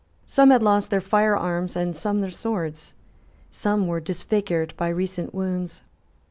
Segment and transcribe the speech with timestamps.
[0.25, 2.95] Some had lost their fire arms, and some their swords.
[3.51, 5.83] Some were disfigured by recent wounds.